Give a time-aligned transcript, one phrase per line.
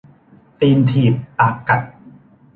[0.59, 1.81] ตีนถีบปากกัด